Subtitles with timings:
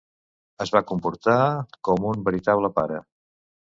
[0.65, 1.37] Es va comportar
[1.91, 3.09] com un veritable pare.